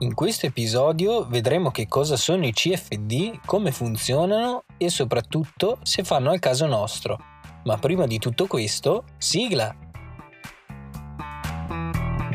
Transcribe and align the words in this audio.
In 0.00 0.12
questo 0.12 0.44
episodio 0.44 1.24
vedremo 1.26 1.70
che 1.70 1.88
cosa 1.88 2.16
sono 2.16 2.44
i 2.44 2.52
CFD, 2.52 3.40
come 3.46 3.72
funzionano 3.72 4.64
e 4.76 4.90
soprattutto 4.90 5.78
se 5.82 6.04
fanno 6.04 6.30
al 6.30 6.38
caso 6.38 6.66
nostro. 6.66 7.18
Ma 7.64 7.78
prima 7.78 8.06
di 8.06 8.18
tutto 8.18 8.46
questo, 8.46 9.04
sigla! 9.16 9.74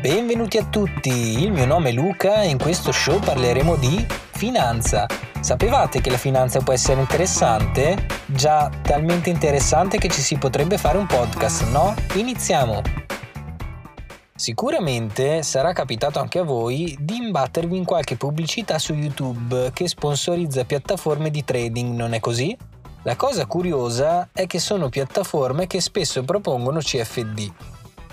Benvenuti 0.00 0.58
a 0.58 0.64
tutti, 0.64 1.40
il 1.40 1.52
mio 1.52 1.64
nome 1.64 1.90
è 1.90 1.92
Luca 1.92 2.42
e 2.42 2.48
in 2.48 2.58
questo 2.58 2.90
show 2.90 3.20
parleremo 3.20 3.76
di 3.76 4.04
finanza. 4.32 5.06
Sapevate 5.38 6.00
che 6.00 6.10
la 6.10 6.16
finanza 6.16 6.58
può 6.62 6.72
essere 6.72 7.00
interessante? 7.00 8.08
Già, 8.26 8.68
talmente 8.82 9.30
interessante 9.30 9.98
che 9.98 10.08
ci 10.08 10.20
si 10.20 10.36
potrebbe 10.36 10.78
fare 10.78 10.98
un 10.98 11.06
podcast, 11.06 11.70
no? 11.70 11.94
Iniziamo! 12.14 13.01
Sicuramente 14.42 15.44
sarà 15.44 15.72
capitato 15.72 16.18
anche 16.18 16.40
a 16.40 16.42
voi 16.42 16.96
di 16.98 17.14
imbattervi 17.14 17.76
in 17.76 17.84
qualche 17.84 18.16
pubblicità 18.16 18.76
su 18.80 18.92
YouTube 18.92 19.70
che 19.72 19.86
sponsorizza 19.86 20.64
piattaforme 20.64 21.30
di 21.30 21.44
trading, 21.44 21.94
non 21.94 22.12
è 22.12 22.18
così? 22.18 22.56
La 23.04 23.14
cosa 23.14 23.46
curiosa 23.46 24.30
è 24.32 24.48
che 24.48 24.58
sono 24.58 24.88
piattaforme 24.88 25.68
che 25.68 25.80
spesso 25.80 26.24
propongono 26.24 26.80
CFD. 26.80 27.52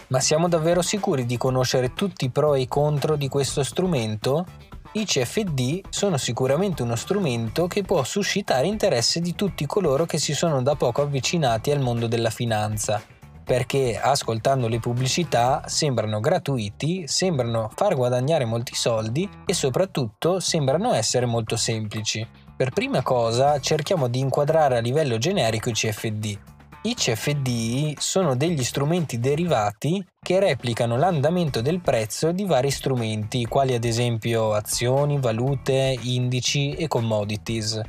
Ma 0.09 0.19
siamo 0.19 0.47
davvero 0.47 0.83
sicuri 0.83 1.25
di 1.25 1.35
conoscere 1.35 1.95
tutti 1.95 2.25
i 2.25 2.30
pro 2.30 2.53
e 2.53 2.59
i 2.59 2.67
contro 2.67 3.16
di 3.16 3.27
questo 3.27 3.63
strumento? 3.63 4.45
I 4.91 5.05
CFD 5.05 5.81
sono 5.89 6.17
sicuramente 6.17 6.83
uno 6.83 6.95
strumento 6.95 7.66
che 7.66 7.81
può 7.81 8.03
suscitare 8.03 8.67
interesse 8.67 9.19
di 9.19 9.33
tutti 9.33 9.66
coloro 9.66 10.05
che 10.05 10.19
si 10.19 10.35
sono 10.35 10.61
da 10.61 10.75
poco 10.75 11.02
avvicinati 11.02 11.71
al 11.71 11.80
mondo 11.80 12.05
della 12.05 12.30
finanza, 12.30 13.02
perché 13.49 13.99
ascoltando 13.99 14.67
le 14.67 14.77
pubblicità 14.77 15.63
sembrano 15.66 16.20
gratuiti, 16.20 17.08
sembrano 17.08 17.72
far 17.75 17.95
guadagnare 17.95 18.45
molti 18.45 18.75
soldi 18.75 19.27
e 19.44 19.55
soprattutto 19.55 20.39
sembrano 20.39 20.94
essere 20.94 21.25
molto 21.25 21.55
semplici. 21.55 22.23
Per 22.55 22.70
prima 22.70 23.02
cosa 23.02 23.59
cerchiamo 23.59 24.08
di 24.08 24.19
inquadrare 24.19 24.78
a 24.78 24.81
livello 24.81 25.17
generico 25.17 25.69
i 25.69 25.73
CFD. 25.73 26.39
I 26.83 26.94
CFD 26.94 27.97
sono 27.97 28.36
degli 28.36 28.64
strumenti 28.64 29.19
derivati 29.19 30.06
che 30.22 30.39
replicano 30.39 30.95
l'andamento 30.95 31.61
del 31.61 31.80
prezzo 31.80 32.31
di 32.31 32.45
vari 32.45 32.69
strumenti, 32.69 33.47
quali 33.47 33.73
ad 33.73 33.84
esempio 33.84 34.53
azioni, 34.53 35.19
valute, 35.19 35.97
indici 36.03 36.73
e 36.73 36.88
commodities. 36.88 37.81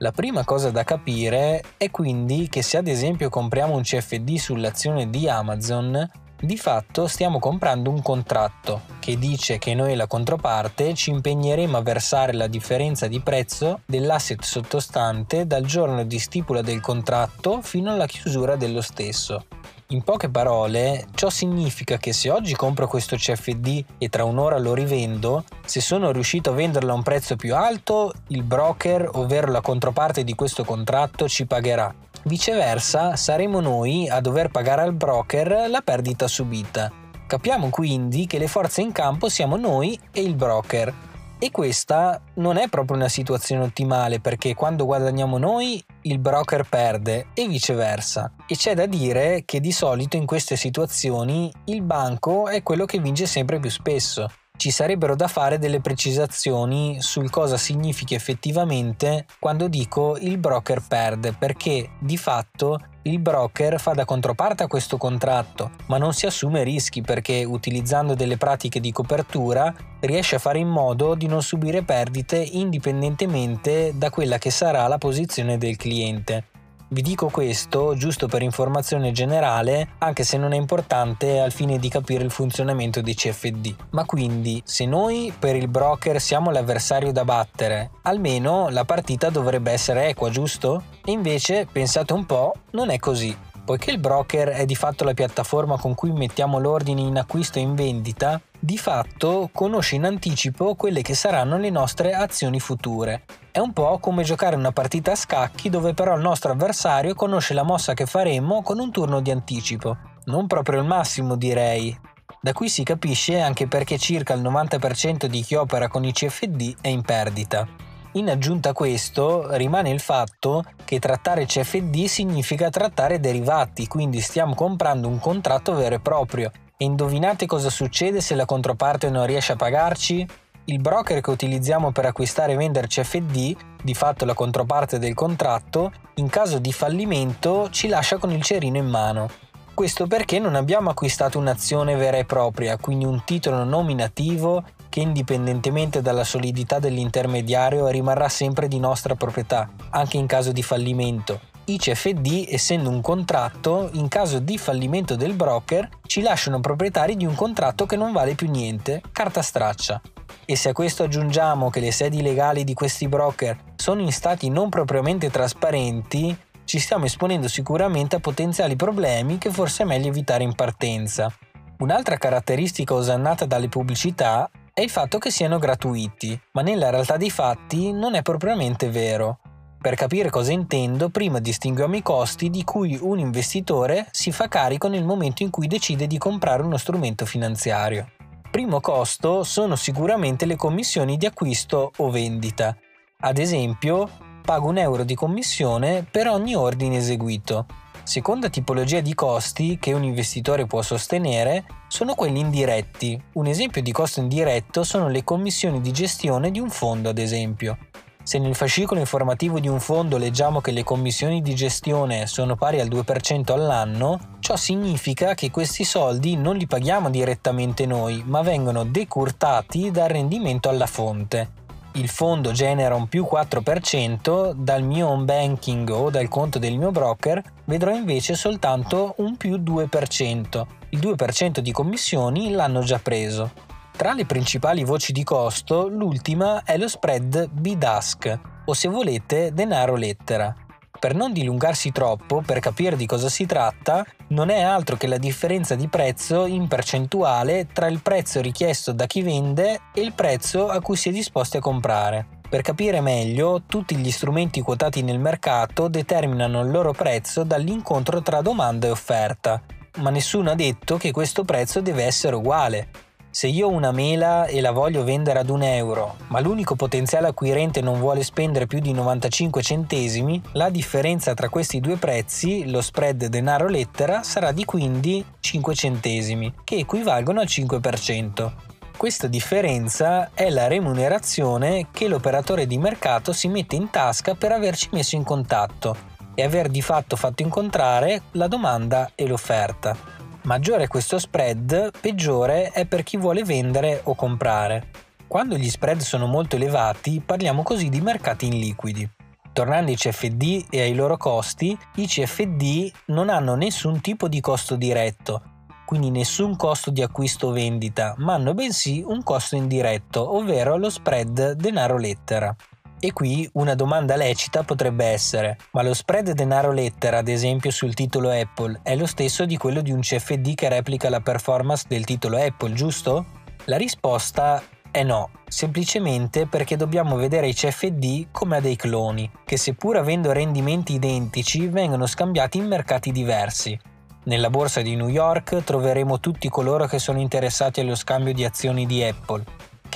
La 0.00 0.12
prima 0.12 0.44
cosa 0.44 0.70
da 0.70 0.84
capire 0.84 1.62
è 1.78 1.90
quindi 1.90 2.48
che 2.50 2.60
se 2.60 2.76
ad 2.76 2.86
esempio 2.86 3.30
compriamo 3.30 3.74
un 3.74 3.80
CFD 3.80 4.34
sull'azione 4.34 5.08
di 5.08 5.26
Amazon, 5.26 6.06
di 6.38 6.58
fatto 6.58 7.06
stiamo 7.06 7.38
comprando 7.38 7.88
un 7.88 8.02
contratto 8.02 8.82
che 9.00 9.16
dice 9.16 9.56
che 9.56 9.72
noi 9.72 9.96
la 9.96 10.06
controparte 10.06 10.92
ci 10.92 11.08
impegneremo 11.08 11.78
a 11.78 11.82
versare 11.82 12.34
la 12.34 12.46
differenza 12.46 13.06
di 13.06 13.20
prezzo 13.20 13.80
dell'asset 13.86 14.42
sottostante 14.42 15.46
dal 15.46 15.64
giorno 15.64 16.04
di 16.04 16.18
stipula 16.18 16.60
del 16.60 16.80
contratto 16.80 17.62
fino 17.62 17.90
alla 17.90 18.06
chiusura 18.06 18.54
dello 18.54 18.82
stesso. 18.82 19.46
In 19.90 20.02
poche 20.02 20.28
parole, 20.28 21.06
ciò 21.14 21.30
significa 21.30 21.96
che 21.96 22.12
se 22.12 22.28
oggi 22.28 22.56
compro 22.56 22.88
questo 22.88 23.14
CFD 23.14 23.84
e 23.98 24.08
tra 24.08 24.24
un'ora 24.24 24.58
lo 24.58 24.74
rivendo, 24.74 25.44
se 25.64 25.80
sono 25.80 26.10
riuscito 26.10 26.50
a 26.50 26.54
venderlo 26.54 26.90
a 26.90 26.96
un 26.96 27.04
prezzo 27.04 27.36
più 27.36 27.54
alto, 27.54 28.12
il 28.28 28.42
broker, 28.42 29.08
ovvero 29.12 29.48
la 29.48 29.60
controparte 29.60 30.24
di 30.24 30.34
questo 30.34 30.64
contratto, 30.64 31.28
ci 31.28 31.46
pagherà. 31.46 31.94
Viceversa, 32.24 33.14
saremo 33.14 33.60
noi 33.60 34.08
a 34.08 34.20
dover 34.20 34.48
pagare 34.48 34.82
al 34.82 34.92
broker 34.92 35.70
la 35.70 35.82
perdita 35.82 36.26
subita. 36.26 36.90
Capiamo 37.24 37.70
quindi 37.70 38.26
che 38.26 38.38
le 38.38 38.48
forze 38.48 38.80
in 38.80 38.90
campo 38.90 39.28
siamo 39.28 39.56
noi 39.56 39.96
e 40.10 40.20
il 40.20 40.34
broker. 40.34 40.92
E 41.38 41.50
questa 41.50 42.22
non 42.34 42.56
è 42.56 42.68
proprio 42.68 42.96
una 42.96 43.08
situazione 43.08 43.62
ottimale 43.62 44.20
perché 44.20 44.54
quando 44.54 44.86
guadagniamo 44.86 45.36
noi 45.36 45.84
il 46.02 46.18
broker 46.18 46.66
perde 46.68 47.26
e 47.34 47.46
viceversa. 47.46 48.32
E 48.46 48.56
c'è 48.56 48.74
da 48.74 48.86
dire 48.86 49.42
che 49.44 49.60
di 49.60 49.72
solito 49.72 50.16
in 50.16 50.24
queste 50.24 50.56
situazioni 50.56 51.52
il 51.66 51.82
banco 51.82 52.48
è 52.48 52.62
quello 52.62 52.86
che 52.86 52.98
vince 52.98 53.26
sempre 53.26 53.60
più 53.60 53.70
spesso 53.70 54.30
ci 54.56 54.70
sarebbero 54.70 55.14
da 55.14 55.28
fare 55.28 55.58
delle 55.58 55.80
precisazioni 55.80 57.00
sul 57.00 57.30
cosa 57.30 57.56
significhi 57.56 58.14
effettivamente 58.14 59.26
quando 59.38 59.68
dico 59.68 60.16
il 60.16 60.38
broker 60.38 60.82
perde, 60.86 61.32
perché 61.32 61.90
di 62.00 62.16
fatto 62.16 62.78
il 63.06 63.20
broker 63.20 63.80
fa 63.80 63.92
da 63.92 64.04
controparte 64.04 64.64
a 64.64 64.66
questo 64.66 64.96
contratto, 64.96 65.70
ma 65.86 65.98
non 65.98 66.12
si 66.12 66.26
assume 66.26 66.64
rischi 66.64 67.02
perché 67.02 67.44
utilizzando 67.44 68.14
delle 68.14 68.36
pratiche 68.36 68.80
di 68.80 68.92
copertura 68.92 69.72
riesce 70.00 70.36
a 70.36 70.40
fare 70.40 70.58
in 70.58 70.68
modo 70.68 71.14
di 71.14 71.26
non 71.26 71.42
subire 71.42 71.82
perdite 71.82 72.36
indipendentemente 72.38 73.92
da 73.94 74.10
quella 74.10 74.38
che 74.38 74.50
sarà 74.50 74.86
la 74.88 74.98
posizione 74.98 75.56
del 75.56 75.76
cliente. 75.76 76.55
Vi 76.88 77.02
dico 77.02 77.28
questo 77.30 77.96
giusto 77.96 78.28
per 78.28 78.42
informazione 78.42 79.10
generale, 79.10 79.88
anche 79.98 80.22
se 80.22 80.38
non 80.38 80.52
è 80.52 80.56
importante 80.56 81.40
al 81.40 81.50
fine 81.50 81.80
di 81.80 81.88
capire 81.88 82.22
il 82.22 82.30
funzionamento 82.30 83.00
dei 83.00 83.14
CFD. 83.14 83.74
Ma 83.90 84.04
quindi, 84.04 84.62
se 84.64 84.86
noi 84.86 85.34
per 85.36 85.56
il 85.56 85.66
broker 85.66 86.20
siamo 86.20 86.52
l'avversario 86.52 87.10
da 87.10 87.24
battere, 87.24 87.90
almeno 88.02 88.68
la 88.68 88.84
partita 88.84 89.30
dovrebbe 89.30 89.72
essere 89.72 90.10
equa, 90.10 90.30
giusto? 90.30 90.84
E 91.04 91.10
invece, 91.10 91.66
pensate 91.70 92.12
un 92.12 92.24
po', 92.24 92.52
non 92.70 92.90
è 92.90 93.00
così. 93.00 93.36
Poiché 93.66 93.90
il 93.90 93.98
broker 93.98 94.50
è 94.50 94.64
di 94.64 94.76
fatto 94.76 95.02
la 95.02 95.12
piattaforma 95.12 95.76
con 95.76 95.96
cui 95.96 96.12
mettiamo 96.12 96.60
l'ordine 96.60 97.00
in 97.00 97.18
acquisto 97.18 97.58
e 97.58 97.62
in 97.62 97.74
vendita, 97.74 98.40
di 98.56 98.78
fatto 98.78 99.50
conosce 99.52 99.96
in 99.96 100.04
anticipo 100.04 100.76
quelle 100.76 101.02
che 101.02 101.16
saranno 101.16 101.58
le 101.58 101.70
nostre 101.70 102.14
azioni 102.14 102.60
future. 102.60 103.24
È 103.50 103.58
un 103.58 103.72
po' 103.72 103.98
come 103.98 104.22
giocare 104.22 104.54
una 104.54 104.70
partita 104.70 105.10
a 105.10 105.16
scacchi 105.16 105.68
dove 105.68 105.94
però 105.94 106.14
il 106.14 106.22
nostro 106.22 106.52
avversario 106.52 107.16
conosce 107.16 107.54
la 107.54 107.64
mossa 107.64 107.92
che 107.92 108.06
faremo 108.06 108.62
con 108.62 108.78
un 108.78 108.92
turno 108.92 109.20
di 109.20 109.32
anticipo. 109.32 109.96
Non 110.26 110.46
proprio 110.46 110.80
il 110.80 110.86
massimo 110.86 111.34
direi. 111.34 111.98
Da 112.40 112.52
qui 112.52 112.68
si 112.68 112.84
capisce 112.84 113.40
anche 113.40 113.66
perché 113.66 113.98
circa 113.98 114.34
il 114.34 114.42
90% 114.42 115.24
di 115.24 115.42
chi 115.42 115.56
opera 115.56 115.88
con 115.88 116.04
i 116.04 116.12
CFD 116.12 116.76
è 116.80 116.86
in 116.86 117.02
perdita. 117.02 117.85
In 118.16 118.30
aggiunta 118.30 118.70
a 118.70 118.72
questo 118.72 119.54
rimane 119.56 119.90
il 119.90 120.00
fatto 120.00 120.64
che 120.86 120.98
trattare 120.98 121.44
CFD 121.44 122.06
significa 122.06 122.70
trattare 122.70 123.20
derivati, 123.20 123.86
quindi 123.86 124.22
stiamo 124.22 124.54
comprando 124.54 125.06
un 125.06 125.18
contratto 125.18 125.74
vero 125.74 125.96
e 125.96 126.00
proprio. 126.00 126.50
E 126.78 126.86
indovinate 126.86 127.44
cosa 127.44 127.68
succede 127.68 128.22
se 128.22 128.34
la 128.34 128.46
controparte 128.46 129.10
non 129.10 129.26
riesce 129.26 129.52
a 129.52 129.56
pagarci? 129.56 130.26
Il 130.64 130.80
broker 130.80 131.20
che 131.20 131.28
utilizziamo 131.28 131.92
per 131.92 132.06
acquistare 132.06 132.54
e 132.54 132.56
vendere 132.56 132.86
CFD, 132.86 133.54
di 133.82 133.94
fatto 133.94 134.24
la 134.24 134.32
controparte 134.32 134.98
del 134.98 135.12
contratto, 135.12 135.92
in 136.14 136.30
caso 136.30 136.58
di 136.58 136.72
fallimento 136.72 137.68
ci 137.68 137.86
lascia 137.86 138.16
con 138.16 138.30
il 138.30 138.42
cerino 138.42 138.78
in 138.78 138.86
mano. 138.86 139.28
Questo 139.74 140.06
perché 140.06 140.38
non 140.38 140.54
abbiamo 140.54 140.88
acquistato 140.88 141.38
un'azione 141.38 141.96
vera 141.96 142.16
e 142.16 142.24
propria, 142.24 142.78
quindi 142.78 143.04
un 143.04 143.24
titolo 143.26 143.62
nominativo 143.62 144.64
che 144.88 145.00
indipendentemente 145.00 146.02
dalla 146.02 146.24
solidità 146.24 146.78
dell'intermediario 146.78 147.88
rimarrà 147.88 148.28
sempre 148.28 148.68
di 148.68 148.78
nostra 148.78 149.14
proprietà, 149.14 149.68
anche 149.90 150.16
in 150.16 150.26
caso 150.26 150.52
di 150.52 150.62
fallimento. 150.62 151.40
I 151.68 151.78
CFD, 151.78 152.46
essendo 152.48 152.88
un 152.90 153.00
contratto, 153.00 153.90
in 153.94 154.06
caso 154.06 154.38
di 154.38 154.56
fallimento 154.56 155.16
del 155.16 155.34
broker, 155.34 155.88
ci 156.06 156.22
lasciano 156.22 156.60
proprietari 156.60 157.16
di 157.16 157.26
un 157.26 157.34
contratto 157.34 157.86
che 157.86 157.96
non 157.96 158.12
vale 158.12 158.36
più 158.36 158.48
niente, 158.48 159.02
carta 159.10 159.42
straccia. 159.42 160.00
E 160.44 160.54
se 160.54 160.68
a 160.68 160.72
questo 160.72 161.02
aggiungiamo 161.02 161.70
che 161.70 161.80
le 161.80 161.90
sedi 161.90 162.22
legali 162.22 162.62
di 162.62 162.72
questi 162.72 163.08
broker 163.08 163.58
sono 163.74 164.00
in 164.00 164.12
stati 164.12 164.48
non 164.48 164.68
propriamente 164.68 165.28
trasparenti, 165.28 166.38
ci 166.64 166.78
stiamo 166.78 167.04
esponendo 167.04 167.48
sicuramente 167.48 168.14
a 168.14 168.20
potenziali 168.20 168.76
problemi 168.76 169.38
che 169.38 169.50
forse 169.50 169.82
è 169.82 169.86
meglio 169.86 170.06
evitare 170.08 170.44
in 170.44 170.54
partenza. 170.54 171.32
Un'altra 171.78 172.16
caratteristica 172.16 172.94
osannata 172.94 173.44
dalle 173.44 173.68
pubblicità 173.68 174.48
è 174.78 174.82
il 174.82 174.90
fatto 174.90 175.16
che 175.16 175.30
siano 175.30 175.58
gratuiti, 175.58 176.38
ma 176.52 176.60
nella 176.60 176.90
realtà 176.90 177.16
dei 177.16 177.30
fatti 177.30 177.92
non 177.92 178.14
è 178.14 178.20
propriamente 178.20 178.90
vero. 178.90 179.38
Per 179.80 179.94
capire 179.94 180.28
cosa 180.28 180.52
intendo, 180.52 181.08
prima 181.08 181.38
distinguiamo 181.38 181.96
i 181.96 182.02
costi 182.02 182.50
di 182.50 182.62
cui 182.62 182.98
un 183.00 183.18
investitore 183.18 184.06
si 184.10 184.32
fa 184.32 184.48
carico 184.48 184.88
nel 184.88 185.02
momento 185.02 185.42
in 185.42 185.48
cui 185.48 185.66
decide 185.66 186.06
di 186.06 186.18
comprare 186.18 186.62
uno 186.62 186.76
strumento 186.76 187.24
finanziario. 187.24 188.10
Primo 188.50 188.80
costo 188.80 189.44
sono 189.44 189.76
sicuramente 189.76 190.44
le 190.44 190.56
commissioni 190.56 191.16
di 191.16 191.24
acquisto 191.24 191.92
o 191.96 192.10
vendita. 192.10 192.76
Ad 193.20 193.38
esempio, 193.38 194.10
pago 194.42 194.68
un 194.68 194.76
euro 194.76 195.04
di 195.04 195.14
commissione 195.14 196.06
per 196.08 196.28
ogni 196.28 196.54
ordine 196.54 196.98
eseguito. 196.98 197.64
Seconda 198.06 198.48
tipologia 198.48 199.00
di 199.00 199.14
costi 199.14 199.78
che 199.80 199.92
un 199.92 200.04
investitore 200.04 200.64
può 200.64 200.80
sostenere 200.80 201.64
sono 201.88 202.14
quelli 202.14 202.38
indiretti. 202.38 203.20
Un 203.32 203.46
esempio 203.48 203.82
di 203.82 203.90
costo 203.90 204.20
indiretto 204.20 204.84
sono 204.84 205.08
le 205.08 205.24
commissioni 205.24 205.80
di 205.80 205.90
gestione 205.90 206.52
di 206.52 206.60
un 206.60 206.70
fondo, 206.70 207.08
ad 207.08 207.18
esempio. 207.18 207.76
Se 208.22 208.38
nel 208.38 208.54
fascicolo 208.54 209.00
informativo 209.00 209.58
di 209.58 209.66
un 209.66 209.80
fondo 209.80 210.18
leggiamo 210.18 210.60
che 210.60 210.70
le 210.70 210.84
commissioni 210.84 211.42
di 211.42 211.52
gestione 211.56 212.28
sono 212.28 212.54
pari 212.54 212.78
al 212.78 212.86
2% 212.86 213.50
all'anno, 213.50 214.36
ciò 214.38 214.54
significa 214.54 215.34
che 215.34 215.50
questi 215.50 215.82
soldi 215.82 216.36
non 216.36 216.54
li 216.54 216.68
paghiamo 216.68 217.10
direttamente 217.10 217.86
noi, 217.86 218.22
ma 218.24 218.40
vengono 218.40 218.84
decurtati 218.84 219.90
dal 219.90 220.10
rendimento 220.10 220.68
alla 220.68 220.86
fonte. 220.86 221.65
Il 221.96 222.08
fondo 222.08 222.52
genera 222.52 222.94
un 222.94 223.08
più 223.08 223.26
4%, 223.30 224.52
dal 224.52 224.82
mio 224.82 225.08
home 225.08 225.24
banking 225.24 225.88
o 225.88 226.10
dal 226.10 226.28
conto 226.28 226.58
del 226.58 226.76
mio 226.76 226.90
broker 226.90 227.42
vedrò 227.64 227.90
invece 227.90 228.34
soltanto 228.34 229.14
un 229.18 229.38
più 229.38 229.56
2%. 229.56 230.66
Il 230.90 230.98
2% 230.98 231.60
di 231.60 231.72
commissioni 231.72 232.50
l'hanno 232.50 232.82
già 232.82 232.98
preso. 232.98 233.50
Tra 233.96 234.12
le 234.12 234.26
principali 234.26 234.84
voci 234.84 235.10
di 235.12 235.24
costo, 235.24 235.88
l'ultima 235.88 236.64
è 236.64 236.76
lo 236.76 236.86
spread 236.86 237.48
bid-ask, 237.50 238.40
o 238.66 238.74
se 238.74 238.88
volete 238.88 239.54
denaro-lettera. 239.54 240.65
Per 240.98 241.14
non 241.14 241.32
dilungarsi 241.32 241.92
troppo, 241.92 242.42
per 242.44 242.58
capire 242.58 242.96
di 242.96 243.06
cosa 243.06 243.28
si 243.28 243.46
tratta, 243.46 244.04
non 244.28 244.48
è 244.48 244.60
altro 244.62 244.96
che 244.96 245.06
la 245.06 245.18
differenza 245.18 245.74
di 245.74 245.88
prezzo 245.88 246.46
in 246.46 246.66
percentuale 246.68 247.68
tra 247.72 247.86
il 247.86 248.00
prezzo 248.00 248.40
richiesto 248.40 248.92
da 248.92 249.06
chi 249.06 249.22
vende 249.22 249.80
e 249.92 250.00
il 250.00 250.12
prezzo 250.12 250.68
a 250.68 250.80
cui 250.80 250.96
si 250.96 251.10
è 251.10 251.12
disposti 251.12 251.58
a 251.58 251.60
comprare. 251.60 252.26
Per 252.48 252.62
capire 252.62 253.00
meglio, 253.00 253.62
tutti 253.66 253.96
gli 253.96 254.10
strumenti 254.10 254.60
quotati 254.60 255.02
nel 255.02 255.18
mercato 255.18 255.88
determinano 255.88 256.60
il 256.60 256.70
loro 256.70 256.92
prezzo 256.92 257.42
dall'incontro 257.42 258.22
tra 258.22 258.40
domanda 258.40 258.86
e 258.86 258.90
offerta, 258.90 259.60
ma 259.96 260.10
nessuno 260.10 260.50
ha 260.50 260.54
detto 260.54 260.96
che 260.96 261.10
questo 261.10 261.44
prezzo 261.44 261.80
deve 261.80 262.04
essere 262.04 262.36
uguale. 262.36 262.88
Se 263.36 263.48
io 263.48 263.66
ho 263.66 263.70
una 263.70 263.92
mela 263.92 264.46
e 264.46 264.62
la 264.62 264.70
voglio 264.70 265.04
vendere 265.04 265.40
ad 265.40 265.50
un 265.50 265.62
euro, 265.62 266.16
ma 266.28 266.40
l'unico 266.40 266.74
potenziale 266.74 267.26
acquirente 267.26 267.82
non 267.82 267.98
vuole 267.98 268.22
spendere 268.22 268.66
più 268.66 268.78
di 268.78 268.94
95 268.94 269.60
centesimi, 269.62 270.40
la 270.52 270.70
differenza 270.70 271.34
tra 271.34 271.50
questi 271.50 271.78
due 271.80 271.96
prezzi, 271.96 272.70
lo 272.70 272.80
spread 272.80 273.26
denaro-lettera, 273.26 274.22
sarà 274.22 274.52
di 274.52 274.64
quindi 274.64 275.22
5 275.38 275.74
centesimi, 275.74 276.50
che 276.64 276.76
equivalgono 276.76 277.40
al 277.40 277.46
5%. 277.46 278.52
Questa 278.96 279.26
differenza 279.26 280.30
è 280.32 280.48
la 280.48 280.66
remunerazione 280.66 281.88
che 281.90 282.08
l'operatore 282.08 282.66
di 282.66 282.78
mercato 282.78 283.34
si 283.34 283.48
mette 283.48 283.76
in 283.76 283.90
tasca 283.90 284.34
per 284.34 284.52
averci 284.52 284.88
messo 284.92 285.14
in 285.14 285.24
contatto 285.24 285.94
e 286.34 286.42
aver 286.42 286.68
di 286.68 286.80
fatto 286.80 287.16
fatto 287.16 287.42
incontrare 287.42 288.22
la 288.32 288.48
domanda 288.48 289.10
e 289.14 289.26
l'offerta. 289.26 290.15
Maggiore 290.46 290.86
questo 290.86 291.18
spread, 291.18 291.90
peggiore 292.00 292.70
è 292.70 292.86
per 292.86 293.02
chi 293.02 293.16
vuole 293.16 293.42
vendere 293.42 294.00
o 294.04 294.14
comprare. 294.14 294.90
Quando 295.26 295.56
gli 295.56 295.68
spread 295.68 295.98
sono 295.98 296.26
molto 296.26 296.54
elevati, 296.54 297.20
parliamo 297.20 297.64
così 297.64 297.88
di 297.88 298.00
mercati 298.00 298.46
in 298.46 298.60
liquidi. 298.60 299.10
Tornando 299.52 299.90
ai 299.90 299.96
CFD 299.96 300.66
e 300.70 300.82
ai 300.82 300.94
loro 300.94 301.16
costi, 301.16 301.76
i 301.96 302.06
CFD 302.06 302.92
non 303.06 303.28
hanno 303.28 303.56
nessun 303.56 304.00
tipo 304.00 304.28
di 304.28 304.40
costo 304.40 304.76
diretto, 304.76 305.42
quindi 305.84 306.10
nessun 306.10 306.54
costo 306.54 306.92
di 306.92 307.02
acquisto 307.02 307.48
o 307.48 307.50
vendita, 307.50 308.14
ma 308.18 308.34
hanno 308.34 308.54
bensì 308.54 309.02
un 309.04 309.24
costo 309.24 309.56
indiretto, 309.56 310.36
ovvero 310.36 310.76
lo 310.76 310.90
spread 310.90 311.54
denaro-lettera. 311.54 312.54
E 312.98 313.12
qui 313.12 313.48
una 313.52 313.74
domanda 313.74 314.16
lecita 314.16 314.62
potrebbe 314.62 315.04
essere, 315.04 315.58
ma 315.72 315.82
lo 315.82 315.92
spread 315.92 316.32
denaro-lettera, 316.32 317.18
ad 317.18 317.28
esempio 317.28 317.70
sul 317.70 317.92
titolo 317.92 318.30
Apple, 318.30 318.80
è 318.82 318.96
lo 318.96 319.06
stesso 319.06 319.44
di 319.44 319.58
quello 319.58 319.82
di 319.82 319.92
un 319.92 320.00
CFD 320.00 320.54
che 320.54 320.68
replica 320.70 321.10
la 321.10 321.20
performance 321.20 321.84
del 321.86 322.06
titolo 322.06 322.38
Apple, 322.38 322.72
giusto? 322.72 323.26
La 323.66 323.76
risposta 323.76 324.62
è 324.90 325.02
no, 325.02 325.28
semplicemente 325.46 326.46
perché 326.46 326.76
dobbiamo 326.76 327.16
vedere 327.16 327.48
i 327.48 327.52
CFD 327.52 328.28
come 328.30 328.56
a 328.56 328.60
dei 328.60 328.76
cloni, 328.76 329.30
che 329.44 329.58
seppur 329.58 329.98
avendo 329.98 330.32
rendimenti 330.32 330.94
identici 330.94 331.66
vengono 331.66 332.06
scambiati 332.06 332.56
in 332.56 332.66
mercati 332.66 333.12
diversi. 333.12 333.78
Nella 334.24 334.48
borsa 334.48 334.80
di 334.80 334.96
New 334.96 335.08
York 335.08 335.62
troveremo 335.62 336.18
tutti 336.18 336.48
coloro 336.48 336.86
che 336.86 336.98
sono 336.98 337.20
interessati 337.20 337.80
allo 337.80 337.94
scambio 337.94 338.32
di 338.32 338.44
azioni 338.44 338.86
di 338.86 339.02
Apple, 339.04 339.44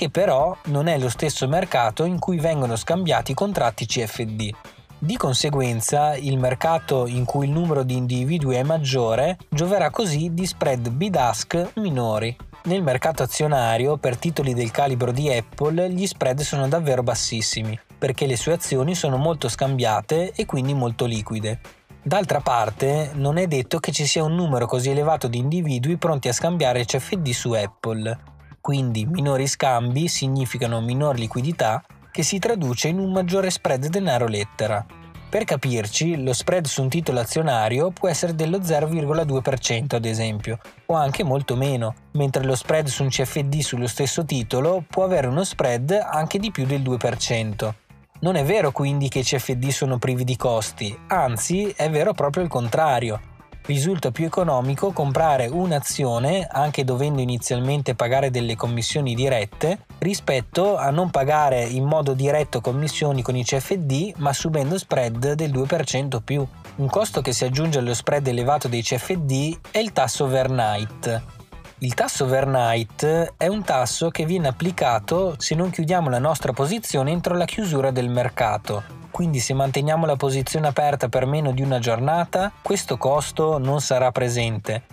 che 0.01 0.09
però 0.09 0.57
non 0.65 0.87
è 0.87 0.97
lo 0.97 1.09
stesso 1.09 1.47
mercato 1.47 2.05
in 2.05 2.17
cui 2.17 2.39
vengono 2.39 2.75
scambiati 2.75 3.33
i 3.33 3.35
contratti 3.35 3.85
CFD. 3.85 4.49
Di 4.97 5.15
conseguenza, 5.15 6.15
il 6.15 6.39
mercato 6.39 7.05
in 7.05 7.23
cui 7.23 7.45
il 7.45 7.51
numero 7.51 7.83
di 7.83 7.97
individui 7.97 8.55
è 8.55 8.63
maggiore 8.63 9.37
gioverà 9.47 9.91
così 9.91 10.33
di 10.33 10.47
spread 10.47 10.89
bid-ask 10.89 11.73
minori. 11.75 12.35
Nel 12.63 12.81
mercato 12.81 13.21
azionario, 13.21 13.97
per 13.97 14.17
titoli 14.17 14.55
del 14.55 14.71
calibro 14.71 15.11
di 15.11 15.31
Apple, 15.31 15.91
gli 15.91 16.07
spread 16.07 16.39
sono 16.41 16.67
davvero 16.67 17.03
bassissimi, 17.03 17.79
perché 17.95 18.25
le 18.25 18.37
sue 18.37 18.53
azioni 18.53 18.95
sono 18.95 19.17
molto 19.17 19.49
scambiate 19.49 20.31
e 20.33 20.47
quindi 20.47 20.73
molto 20.73 21.05
liquide. 21.05 21.59
D'altra 22.01 22.39
parte, 22.39 23.11
non 23.13 23.37
è 23.37 23.45
detto 23.45 23.77
che 23.77 23.91
ci 23.91 24.07
sia 24.07 24.23
un 24.23 24.33
numero 24.33 24.65
così 24.65 24.89
elevato 24.89 25.27
di 25.27 25.37
individui 25.37 25.97
pronti 25.97 26.27
a 26.27 26.33
scambiare 26.33 26.85
CFD 26.85 27.29
su 27.29 27.51
Apple 27.51 28.29
quindi 28.61 29.05
minori 29.05 29.47
scambi 29.47 30.07
significano 30.07 30.79
minor 30.79 31.17
liquidità 31.17 31.83
che 32.11 32.23
si 32.23 32.37
traduce 32.37 32.89
in 32.89 32.99
un 32.99 33.11
maggiore 33.11 33.49
spread 33.49 33.87
denaro-lettera. 33.87 34.85
Per 35.29 35.45
capirci, 35.45 36.21
lo 36.21 36.33
spread 36.33 36.65
su 36.65 36.81
un 36.81 36.89
titolo 36.89 37.21
azionario 37.21 37.89
può 37.89 38.09
essere 38.09 38.35
dello 38.35 38.59
0,2% 38.59 39.95
ad 39.95 40.05
esempio, 40.05 40.59
o 40.87 40.93
anche 40.93 41.23
molto 41.23 41.55
meno, 41.55 41.95
mentre 42.11 42.43
lo 42.43 42.53
spread 42.53 42.87
su 42.87 43.03
un 43.03 43.09
CFD 43.09 43.59
sullo 43.59 43.87
stesso 43.87 44.25
titolo 44.25 44.83
può 44.87 45.05
avere 45.05 45.27
uno 45.27 45.43
spread 45.43 45.91
anche 45.91 46.37
di 46.37 46.51
più 46.51 46.65
del 46.65 46.81
2%. 46.81 47.73
Non 48.19 48.35
è 48.35 48.43
vero 48.43 48.71
quindi 48.71 49.07
che 49.07 49.19
i 49.19 49.23
CFD 49.23 49.69
sono 49.69 49.97
privi 49.97 50.23
di 50.23 50.35
costi, 50.35 50.95
anzi 51.07 51.73
è 51.75 51.89
vero 51.89 52.13
proprio 52.13 52.43
il 52.43 52.49
contrario 52.49 53.30
risulta 53.65 54.11
più 54.11 54.25
economico 54.25 54.91
comprare 54.91 55.47
un'azione, 55.47 56.47
anche 56.49 56.83
dovendo 56.83 57.21
inizialmente 57.21 57.95
pagare 57.95 58.31
delle 58.31 58.55
commissioni 58.55 59.15
dirette, 59.15 59.85
rispetto 59.99 60.77
a 60.77 60.89
non 60.89 61.09
pagare 61.09 61.63
in 61.63 61.85
modo 61.85 62.13
diretto 62.13 62.61
commissioni 62.61 63.21
con 63.21 63.35
i 63.35 63.43
CFD, 63.43 64.13
ma 64.17 64.33
subendo 64.33 64.77
spread 64.77 65.33
del 65.33 65.51
2% 65.51 66.21
più. 66.23 66.45
Un 66.75 66.87
costo 66.87 67.21
che 67.21 67.33
si 67.33 67.45
aggiunge 67.45 67.79
allo 67.79 67.93
spread 67.93 68.27
elevato 68.27 68.67
dei 68.67 68.81
CFD 68.81 69.57
è 69.71 69.79
il 69.79 69.91
tasso 69.91 70.25
overnight. 70.25 71.40
Il 71.83 71.95
tasso 71.95 72.25
overnight 72.25 73.33
è 73.37 73.47
un 73.47 73.63
tasso 73.63 74.09
che 74.09 74.23
viene 74.23 74.47
applicato 74.47 75.33
se 75.39 75.55
non 75.55 75.71
chiudiamo 75.71 76.11
la 76.11 76.19
nostra 76.19 76.53
posizione 76.53 77.09
entro 77.09 77.33
la 77.33 77.45
chiusura 77.45 77.89
del 77.89 78.07
mercato, 78.07 78.83
quindi 79.09 79.39
se 79.39 79.55
manteniamo 79.55 80.05
la 80.05 80.15
posizione 80.15 80.67
aperta 80.67 81.09
per 81.09 81.25
meno 81.25 81.51
di 81.51 81.63
una 81.63 81.79
giornata, 81.79 82.51
questo 82.61 82.97
costo 82.97 83.57
non 83.57 83.81
sarà 83.81 84.11
presente. 84.11 84.83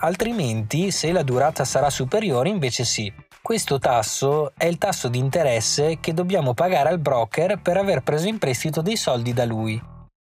Altrimenti, 0.00 0.90
se 0.90 1.12
la 1.12 1.22
durata 1.22 1.66
sarà 1.66 1.90
superiore, 1.90 2.48
invece 2.48 2.84
sì. 2.84 3.12
Questo 3.42 3.78
tasso 3.78 4.54
è 4.56 4.64
il 4.64 4.78
tasso 4.78 5.08
di 5.08 5.18
interesse 5.18 5.98
che 6.00 6.14
dobbiamo 6.14 6.54
pagare 6.54 6.88
al 6.88 6.98
broker 6.98 7.60
per 7.60 7.76
aver 7.76 8.02
preso 8.02 8.26
in 8.26 8.38
prestito 8.38 8.80
dei 8.80 8.96
soldi 8.96 9.34
da 9.34 9.44
lui. 9.44 9.78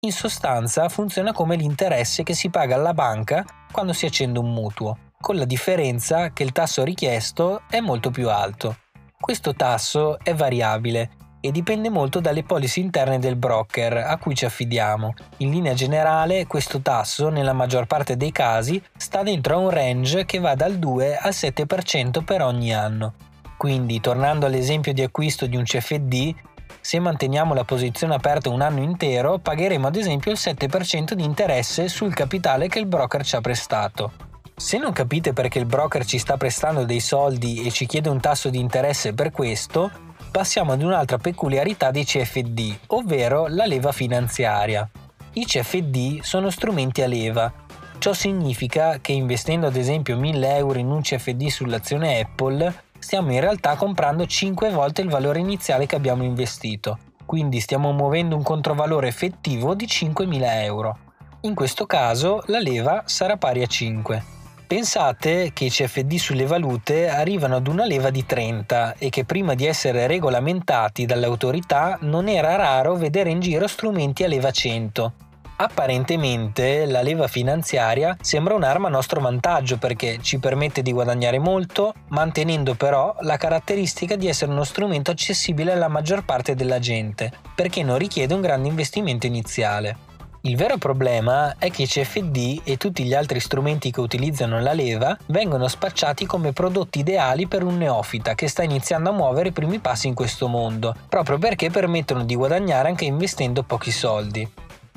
In 0.01 0.12
sostanza 0.12 0.88
funziona 0.88 1.34
come 1.34 1.55
l'interesse 1.55 2.22
che 2.22 2.36
si 2.36 2.51
paga 2.51 2.75
alla 2.75 2.93
banca 2.93 3.43
quando 3.72 3.91
si 3.93 4.05
accende 4.05 4.38
un 4.38 4.53
mutuo, 4.53 4.98
con 5.21 5.37
la 5.37 5.45
differenza 5.45 6.31
che 6.33 6.43
il 6.43 6.51
tasso 6.51 6.83
richiesto 6.83 7.61
è 7.69 7.79
molto 7.79 8.09
più 8.09 8.29
alto. 8.29 8.75
Questo 9.17 9.53
tasso 9.53 10.19
è 10.19 10.33
variabile 10.33 11.11
e 11.39 11.51
dipende 11.51 11.89
molto 11.89 12.19
dalle 12.19 12.43
policy 12.43 12.81
interne 12.81 13.19
del 13.19 13.35
broker 13.35 13.97
a 13.97 14.17
cui 14.17 14.35
ci 14.35 14.45
affidiamo. 14.45 15.13
In 15.37 15.51
linea 15.51 15.73
generale 15.73 16.45
questo 16.47 16.81
tasso 16.81 17.29
nella 17.29 17.53
maggior 17.53 17.85
parte 17.85 18.17
dei 18.17 18.31
casi 18.31 18.81
sta 18.97 19.23
dentro 19.23 19.55
a 19.55 19.59
un 19.59 19.69
range 19.69 20.25
che 20.25 20.39
va 20.39 20.55
dal 20.55 20.77
2 20.77 21.15
al 21.15 21.31
7% 21.31 22.23
per 22.23 22.41
ogni 22.41 22.73
anno. 22.73 23.13
Quindi 23.57 24.01
tornando 24.01 24.47
all'esempio 24.47 24.91
di 24.91 25.03
acquisto 25.03 25.45
di 25.45 25.55
un 25.55 25.63
CFD, 25.63 26.33
se 26.79 26.99
manteniamo 26.99 27.53
la 27.53 27.63
posizione 27.63 28.15
aperta 28.15 28.49
un 28.49 28.61
anno 28.61 28.81
intero 28.81 29.37
pagheremo 29.37 29.87
ad 29.87 29.95
esempio 29.95 30.31
il 30.31 30.39
7% 30.41 31.13
di 31.13 31.23
interesse 31.23 31.87
sul 31.87 32.13
capitale 32.13 32.67
che 32.67 32.79
il 32.79 32.87
broker 32.87 33.23
ci 33.23 33.35
ha 33.35 33.41
prestato. 33.41 34.29
Se 34.62 34.77
non 34.77 34.91
capite 34.94 35.34
perché 35.34 35.58
il 35.58 35.65
broker 35.65 36.06
ci 36.06 36.20
sta 36.20 36.38
prestando 36.38 36.86
dei 36.86 37.00
soldi 37.00 37.63
e 37.63 37.72
ci 37.72 37.88
chiede 37.88 38.10
un 38.10 38.20
tasso 38.20 38.51
di 38.51 38.60
interesse 38.60 39.12
per 39.12 39.32
questo, 39.32 39.89
passiamo 40.30 40.72
ad 40.72 40.84
un'altra 40.84 41.18
peculiarità 41.18 41.89
dei 41.89 42.06
CFD, 42.06 42.77
ovvero 42.88 43.48
la 43.48 43.65
leva 43.65 43.91
finanziaria. 43.91 44.88
I 45.34 45.46
CFD 45.46 46.22
sono 46.22 46.51
strumenti 46.51 47.01
a 47.01 47.08
leva. 47.08 47.51
Ciò 47.98 48.13
significa 48.13 49.00
che 49.01 49.12
investendo 49.13 49.65
ad 49.65 49.75
esempio 49.75 50.15
1000 50.15 50.56
euro 50.56 50.77
in 50.77 50.91
un 50.91 51.01
CFD 51.01 51.48
sull'azione 51.48 52.20
Apple, 52.20 52.84
stiamo 53.00 53.34
in 53.34 53.39
realtà 53.41 53.75
comprando 53.75 54.27
5 54.27 54.70
volte 54.70 55.01
il 55.01 55.10
valore 55.10 55.39
iniziale 55.39 55.88
che 55.88 55.96
abbiamo 55.96 56.24
investito, 56.24 57.00
quindi 57.25 57.60
stiamo 57.60 57.91
muovendo 57.94 58.36
un 58.36 58.44
controvalore 58.44 59.08
effettivo 59.08 59.74
di 59.74 59.86
5.000 59.86 60.63
euro. 60.63 60.98
In 61.41 61.56
questo 61.56 61.88
caso 61.88 62.44
la 62.46 62.60
leva 62.60 63.01
sarà 63.08 63.38
pari 63.38 63.63
a 63.63 63.68
5. 63.68 64.39
Pensate 64.71 65.51
che 65.51 65.65
i 65.65 65.69
CFD 65.69 66.15
sulle 66.15 66.45
valute 66.45 67.09
arrivano 67.09 67.57
ad 67.57 67.67
una 67.67 67.83
leva 67.83 68.09
di 68.09 68.25
30 68.25 68.95
e 68.97 69.09
che 69.09 69.25
prima 69.25 69.53
di 69.53 69.65
essere 69.65 70.07
regolamentati 70.07 71.05
dalle 71.05 71.25
autorità 71.25 71.97
non 72.03 72.29
era 72.29 72.55
raro 72.55 72.95
vedere 72.95 73.31
in 73.31 73.41
giro 73.41 73.67
strumenti 73.67 74.23
a 74.23 74.29
leva 74.29 74.49
100. 74.49 75.13
Apparentemente 75.57 76.85
la 76.85 77.01
leva 77.01 77.27
finanziaria 77.27 78.15
sembra 78.21 78.53
un'arma 78.53 78.87
a 78.87 78.91
nostro 78.91 79.19
vantaggio 79.19 79.77
perché 79.77 80.19
ci 80.21 80.39
permette 80.39 80.81
di 80.81 80.93
guadagnare 80.93 81.37
molto, 81.37 81.93
mantenendo 82.07 82.75
però 82.75 83.13
la 83.19 83.35
caratteristica 83.35 84.15
di 84.15 84.29
essere 84.29 84.51
uno 84.51 84.63
strumento 84.63 85.11
accessibile 85.11 85.73
alla 85.73 85.89
maggior 85.89 86.23
parte 86.23 86.55
della 86.55 86.79
gente, 86.79 87.29
perché 87.53 87.83
non 87.83 87.97
richiede 87.97 88.33
un 88.33 88.39
grande 88.39 88.69
investimento 88.69 89.25
iniziale. 89.25 90.11
Il 90.43 90.55
vero 90.55 90.77
problema 90.77 91.53
è 91.60 91.69
che 91.69 91.83
i 91.83 91.88
CFD 91.88 92.62
e 92.63 92.77
tutti 92.77 93.03
gli 93.03 93.13
altri 93.13 93.39
strumenti 93.39 93.91
che 93.91 94.00
utilizzano 94.00 94.60
la 94.60 94.74
leva 94.74 95.15
vengono 95.27 95.67
spacciati 95.67 96.25
come 96.25 96.51
prodotti 96.51 96.98
ideali 96.98 97.45
per 97.45 97.62
un 97.63 97.77
neofita 97.77 98.33
che 98.33 98.48
sta 98.48 98.63
iniziando 98.63 99.12
a 99.12 99.13
muovere 99.13 99.50
i 99.50 99.51
primi 99.51 99.77
passi 99.77 100.07
in 100.07 100.15
questo 100.15 100.48
mondo, 100.48 100.95
proprio 101.07 101.38
perché 101.38 101.69
permettono 101.69 102.24
di 102.24 102.33
guadagnare 102.33 102.88
anche 102.88 103.05
investendo 103.05 103.62
pochi 103.62 103.91
soldi. 103.91 104.51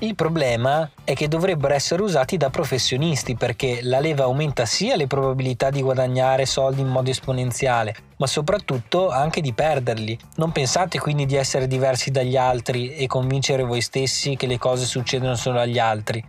Il 0.04 0.16
problema 0.16 0.90
è 1.02 1.14
che 1.14 1.28
dovrebbero 1.28 1.72
essere 1.72 2.02
usati 2.02 2.36
da 2.36 2.50
professionisti 2.50 3.36
perché 3.36 3.78
la 3.80 4.00
leva 4.00 4.24
aumenta 4.24 4.66
sia 4.66 4.96
le 4.96 5.06
probabilità 5.06 5.70
di 5.70 5.80
guadagnare 5.80 6.44
soldi 6.44 6.82
in 6.82 6.88
modo 6.88 7.08
esponenziale, 7.08 7.96
ma 8.18 8.26
soprattutto 8.26 9.08
anche 9.08 9.40
di 9.40 9.54
perderli. 9.54 10.18
Non 10.36 10.52
pensate 10.52 10.98
quindi 10.98 11.24
di 11.24 11.36
essere 11.36 11.66
diversi 11.66 12.10
dagli 12.10 12.36
altri 12.36 12.94
e 12.94 13.06
convincere 13.06 13.62
voi 13.62 13.80
stessi 13.80 14.36
che 14.36 14.46
le 14.46 14.58
cose 14.58 14.84
succedono 14.84 15.36
solo 15.36 15.58
agli 15.58 15.78
altri. 15.78 16.22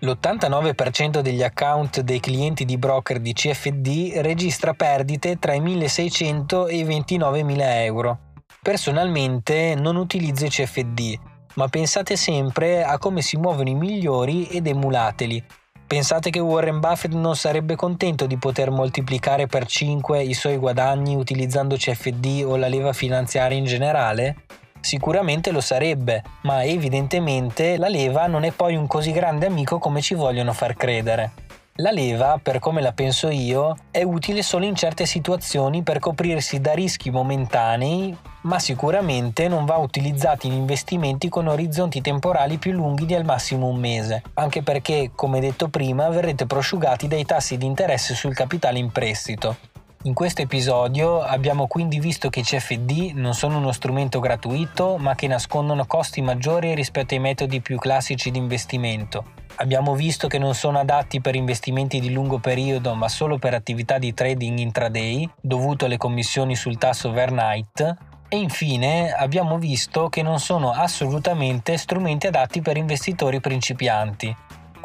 L'89% 0.00 1.20
degli 1.20 1.42
account 1.42 2.02
dei 2.02 2.20
clienti 2.20 2.66
di 2.66 2.76
broker 2.76 3.18
di 3.18 3.32
CFD 3.32 4.16
registra 4.16 4.74
perdite 4.74 5.38
tra 5.38 5.54
i 5.54 5.60
1.600 5.62 6.68
e 6.68 6.76
i 6.76 6.84
29.000 6.84 7.56
euro. 7.82 8.18
Personalmente 8.60 9.74
non 9.74 9.96
utilizzo 9.96 10.44
i 10.44 10.50
CFD 10.50 11.34
ma 11.56 11.68
pensate 11.68 12.16
sempre 12.16 12.84
a 12.84 12.98
come 12.98 13.20
si 13.20 13.36
muovono 13.36 13.68
i 13.68 13.74
migliori 13.74 14.46
ed 14.46 14.66
emulateli. 14.66 15.44
Pensate 15.86 16.30
che 16.30 16.40
Warren 16.40 16.80
Buffett 16.80 17.12
non 17.12 17.36
sarebbe 17.36 17.76
contento 17.76 18.26
di 18.26 18.36
poter 18.38 18.70
moltiplicare 18.70 19.46
per 19.46 19.66
5 19.66 20.22
i 20.22 20.34
suoi 20.34 20.56
guadagni 20.56 21.14
utilizzando 21.14 21.76
CFD 21.76 22.42
o 22.44 22.56
la 22.56 22.66
leva 22.68 22.92
finanziaria 22.92 23.56
in 23.56 23.64
generale? 23.64 24.36
Sicuramente 24.80 25.50
lo 25.50 25.60
sarebbe, 25.60 26.22
ma 26.42 26.64
evidentemente 26.64 27.76
la 27.76 27.88
leva 27.88 28.26
non 28.26 28.44
è 28.44 28.50
poi 28.50 28.74
un 28.76 28.86
così 28.86 29.12
grande 29.12 29.46
amico 29.46 29.78
come 29.78 30.00
ci 30.00 30.14
vogliono 30.14 30.52
far 30.52 30.74
credere. 30.74 31.45
La 31.80 31.90
leva, 31.90 32.40
per 32.42 32.58
come 32.58 32.80
la 32.80 32.92
penso 32.92 33.28
io, 33.28 33.76
è 33.90 34.02
utile 34.02 34.42
solo 34.42 34.64
in 34.64 34.74
certe 34.74 35.04
situazioni 35.04 35.82
per 35.82 35.98
coprirsi 35.98 36.58
da 36.58 36.72
rischi 36.72 37.10
momentanei, 37.10 38.16
ma 38.42 38.58
sicuramente 38.58 39.46
non 39.46 39.66
va 39.66 39.76
utilizzata 39.76 40.46
in 40.46 40.54
investimenti 40.54 41.28
con 41.28 41.48
orizzonti 41.48 42.00
temporali 42.00 42.56
più 42.56 42.72
lunghi 42.72 43.04
di 43.04 43.14
al 43.14 43.26
massimo 43.26 43.66
un 43.66 43.76
mese, 43.76 44.22
anche 44.34 44.62
perché, 44.62 45.10
come 45.14 45.38
detto 45.38 45.68
prima, 45.68 46.08
verrete 46.08 46.46
prosciugati 46.46 47.08
dai 47.08 47.26
tassi 47.26 47.58
di 47.58 47.66
interesse 47.66 48.14
sul 48.14 48.34
capitale 48.34 48.78
in 48.78 48.90
prestito. 48.90 49.75
In 50.06 50.14
questo 50.14 50.40
episodio 50.40 51.20
abbiamo 51.20 51.66
quindi 51.66 51.98
visto 51.98 52.30
che 52.30 52.38
i 52.38 52.44
CFD 52.44 53.10
non 53.14 53.34
sono 53.34 53.56
uno 53.56 53.72
strumento 53.72 54.20
gratuito, 54.20 54.98
ma 54.98 55.16
che 55.16 55.26
nascondono 55.26 55.84
costi 55.84 56.22
maggiori 56.22 56.76
rispetto 56.76 57.14
ai 57.14 57.20
metodi 57.20 57.60
più 57.60 57.76
classici 57.76 58.30
di 58.30 58.38
investimento 58.38 59.24
Abbiamo 59.56 59.96
visto 59.96 60.28
che 60.28 60.38
non 60.38 60.54
sono 60.54 60.78
adatti 60.78 61.20
per 61.20 61.34
investimenti 61.34 61.98
di 61.98 62.12
lungo 62.12 62.38
periodo 62.38 62.94
ma 62.94 63.08
solo 63.08 63.38
per 63.38 63.54
attività 63.54 63.98
di 63.98 64.14
trading 64.14 64.58
intraday 64.58 65.28
dovuto 65.40 65.86
alle 65.86 65.96
commissioni 65.96 66.54
sul 66.54 66.78
tasso 66.78 67.08
overnight 67.08 67.96
e 68.28 68.36
infine 68.36 69.12
abbiamo 69.12 69.58
visto 69.58 70.08
che 70.08 70.22
non 70.22 70.38
sono 70.38 70.70
assolutamente 70.70 71.76
strumenti 71.76 72.28
adatti 72.28 72.60
per 72.60 72.76
investitori 72.76 73.40
principianti. 73.40 74.36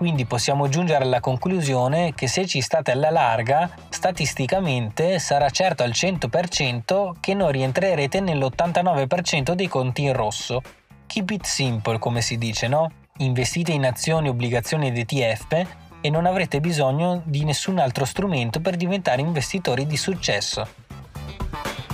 Quindi 0.02 0.26
possiamo 0.26 0.68
giungere 0.68 1.04
alla 1.04 1.20
conclusione 1.20 2.16
che 2.16 2.28
se 2.28 2.48
ci 2.48 2.60
state 2.62 2.90
alla 2.90 3.12
larga, 3.12 3.70
statisticamente 3.90 5.20
sarà 5.20 5.48
certo 5.52 5.84
al 5.84 5.92
100% 5.92 7.12
che 7.20 7.36
non 7.36 7.52
rientrerete 7.52 8.20
nell'89% 8.20 9.52
dei 9.52 9.68
conti 9.68 10.02
in 10.02 10.14
rosso. 10.14 10.64
Keep 11.06 11.30
it 11.30 11.46
simple, 11.46 12.00
come 12.00 12.22
si 12.22 12.40
dice, 12.40 12.68
no? 12.68 12.92
investite 13.18 13.74
in 13.74 13.86
azioni, 13.86 14.28
obbligazioni 14.28 14.88
ed 14.88 14.98
ETF 14.98 15.68
e 16.02 16.10
non 16.10 16.26
avrete 16.26 16.60
bisogno 16.60 17.22
di 17.24 17.44
nessun 17.44 17.78
altro 17.78 18.04
strumento 18.04 18.60
per 18.60 18.78
diventare 18.78 19.22
investitori 19.22 19.86
di 19.86 19.98
successo. 19.98 20.91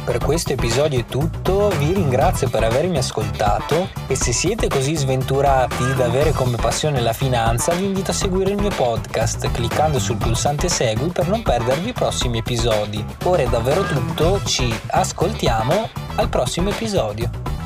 Per 0.08 0.20
questo 0.20 0.54
episodio 0.54 1.00
è 1.00 1.06
tutto, 1.06 1.68
vi 1.80 1.92
ringrazio 1.92 2.50
per 2.50 2.64
avermi 2.64 2.98
ascoltato 2.98 3.90
e 4.08 4.16
se 4.16 4.32
siete 4.32 4.70
così 4.70 4.96
sventurati 4.96 5.94
da 5.96 6.06
avere 6.06 6.32
come 6.32 6.56
passione 6.56 7.02
la 7.02 7.12
finanza 7.12 7.74
vi 7.74 7.84
invito 7.84 8.12
a 8.12 8.14
seguire 8.14 8.52
il 8.52 8.58
mio 8.58 8.70
podcast 8.70 9.52
cliccando 9.52 10.00
sul 10.00 10.16
pulsante 10.16 10.70
segui 10.70 11.10
per 11.10 11.28
non 11.28 11.42
perdervi 11.44 11.90
i 11.90 11.94
prossimi 11.94 12.38
episodi. 12.38 13.04
Ora 13.26 13.42
è 13.42 13.50
davvero 13.50 13.84
tutto, 13.84 14.42
ci 14.46 14.74
ascoltiamo 14.92 15.90
al 16.16 16.30
prossimo 16.30 16.70
episodio. 16.70 17.57